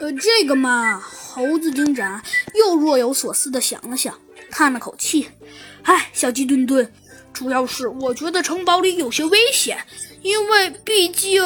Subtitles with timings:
[0.00, 2.22] 呃，这个嘛，猴子警长
[2.54, 4.18] 又若有所思地想了想，
[4.50, 5.28] 叹了口气
[5.84, 6.90] ：“唉，小鸡墩墩，
[7.34, 9.78] 主要是我觉得城堡里有些危险，
[10.22, 11.42] 因为毕竟，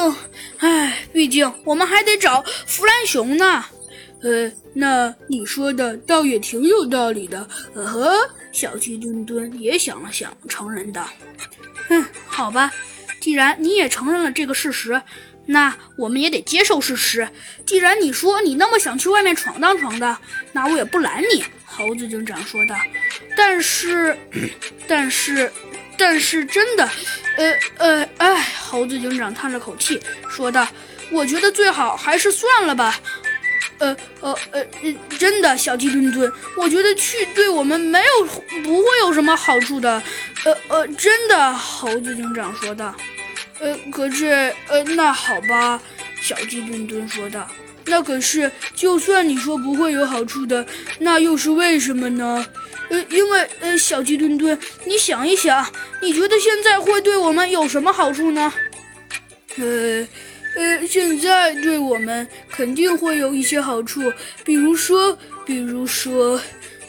[0.59, 3.65] 唉，毕竟我们还得找弗兰熊呢。”
[4.23, 7.47] 呃，那你说的倒也挺有道理的。
[7.75, 11.07] 呃呵，小鸡墩墩也想了想，承认道
[11.89, 12.71] ：“嗯，好吧，
[13.19, 14.99] 既然你也承认了这个事实，
[15.47, 17.27] 那我们也得接受事实。
[17.65, 20.17] 既然你说你那么想去外面闯荡闯荡，
[20.53, 22.75] 那我也不拦你。”猴子警长说道。
[23.37, 24.17] “但是，
[24.87, 25.51] 但是，
[25.97, 26.89] 但是，真的，
[27.37, 30.67] 呃呃，哎。”猴子警长叹了口气说道
[31.11, 32.99] ：“我觉得最好还是算了吧。”
[33.77, 34.65] 呃呃呃，
[35.17, 38.25] 真的，小鸡墩墩，我觉得去对我们没有
[38.63, 40.01] 不会有什么好处的。
[40.45, 42.95] 呃呃，真的，猴子警长说道。
[43.59, 45.81] 呃，可是，呃，那好吧，
[46.21, 47.47] 小鸡墩墩说道。
[47.85, 50.65] 那可是，就算你说不会有好处的，
[50.99, 52.45] 那又是为什么呢？
[52.89, 55.65] 呃，因为，呃，小鸡墩墩，你想一想，
[56.01, 58.53] 你觉得现在会对我们有什么好处呢？
[59.57, 60.07] 呃。
[60.57, 64.09] 呃，现在对我们肯定会有一些好处，
[64.45, 66.39] 比如说，比如说，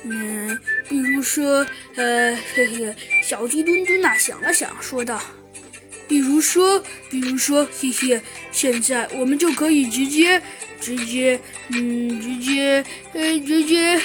[0.05, 0.57] 嗯，
[0.89, 5.21] 比如说，呃，嘿嘿，小鸡墩墩呐想了想，说道
[6.09, 8.21] ：“比如说，比如说，嘿嘿，
[8.53, 10.41] 现在我们就可以直接，
[10.81, 14.01] 直接，嗯，直接，呃，直接，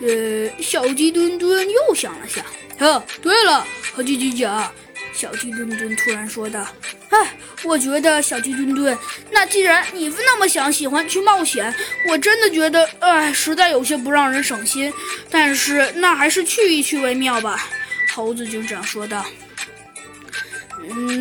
[0.00, 2.44] 呃，小鸡墩墩又想了想，
[2.78, 4.72] 哦，对了，好鸡鸡讲。”
[5.14, 6.66] 小鸡墩墩突然说道
[7.10, 8.96] ：“哎，我觉得小鸡墩墩，
[9.30, 11.72] 那既然你们那么想喜欢去冒险，
[12.08, 14.90] 我真的觉得，哎，实在有些不让人省心。
[15.30, 17.68] 但是那还是去一去为妙吧。”
[18.14, 19.24] 猴子警长说道。“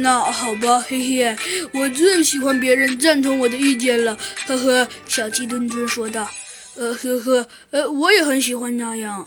[0.02, 1.36] 那好吧，嘿嘿，
[1.74, 6.30] 我最喜欢别人赞同我的意见了，呵呵。”小鸡墩墩说道。
[6.76, 9.26] “呃，呵呵，呃，我也很喜欢那样。”“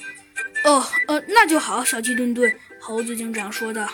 [0.65, 3.89] 哦，呃，那就好。”小鸡墩墩，猴子警长说道。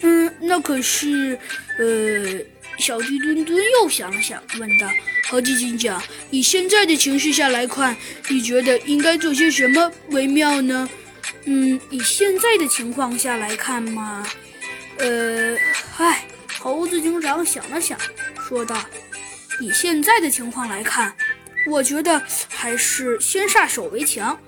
[0.00, 1.38] 嗯，那可是，
[1.78, 2.38] 呃，
[2.78, 4.88] 小鸡墩墩又想了想，问道
[5.28, 7.96] ：“猴子警长，以现在的情绪下来看，
[8.28, 10.88] 你觉得应该做些什么为妙呢？”
[11.50, 14.26] 嗯，以现在的情况下来看嘛，
[14.98, 15.56] 呃，
[15.94, 16.24] 嗨，
[16.58, 17.98] 猴子警长想了想，
[18.48, 18.76] 说道
[19.60, 21.14] ：“以现在的情况来看，
[21.68, 24.38] 我觉得还是先下手为强。”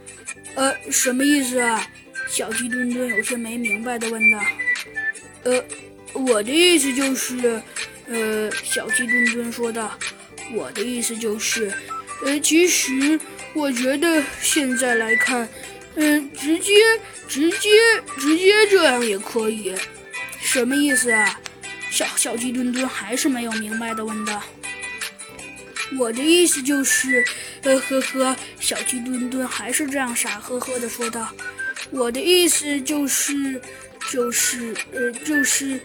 [0.57, 1.87] 呃，什么意思啊？
[2.29, 4.41] 小鸡墩墩有些没明白的问道。
[5.45, 5.65] 呃，
[6.13, 7.63] 我的意思就是，
[8.09, 9.97] 呃，小鸡墩墩说道，
[10.53, 11.73] 我的意思就是，
[12.25, 13.19] 呃，其实
[13.55, 15.49] 我觉得现在来看，
[15.95, 16.73] 嗯，直接
[17.29, 17.69] 直接
[18.19, 19.73] 直接这样也可以。
[20.53, 21.41] 什么意思啊？
[21.93, 24.43] 小小鸡墩墩还是没有明白的问道。
[25.97, 27.25] 我的意思就是，
[27.63, 31.33] 呃呵呵，小鸡墩墩还是这样傻呵呵的说道。
[31.91, 33.63] 我的意思就是。
[34.11, 35.79] 就是呃，就是，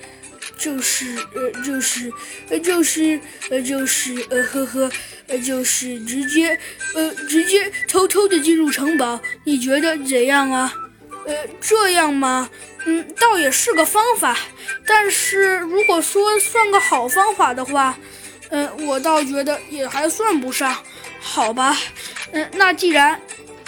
[0.58, 2.12] 就是呃，就是
[2.50, 3.20] 呃，就是
[3.52, 4.92] 呃，就是呃，呵呵，
[5.28, 6.58] 呃，就是直接
[6.96, 10.74] 呃，直接偷偷的进入城堡，你觉得怎样啊？
[11.28, 12.50] 呃，这样吗？
[12.88, 14.36] 嗯，倒也是个方法，
[14.86, 17.98] 但是如果说算个好方法的话，
[18.50, 20.76] 嗯，我倒觉得也还算不上，
[21.20, 21.76] 好吧？
[22.32, 23.20] 嗯，那既然，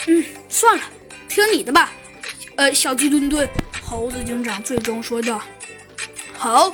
[0.06, 0.84] 嗯，算了，
[1.28, 1.92] 听你的吧。
[2.56, 3.48] 呃，小鸡墩墩。
[3.84, 5.42] 猴子警长最终说道
[6.38, 6.72] ：“好，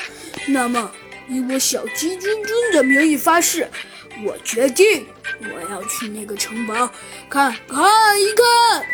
[0.48, 0.92] 那么
[1.30, 3.70] 以我小鸡墩墩的名义发誓，
[4.26, 5.06] 我决定
[5.40, 6.92] 我要去那个城堡
[7.30, 8.86] 看看一看。”